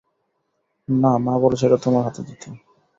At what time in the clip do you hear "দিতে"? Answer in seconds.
2.27-2.47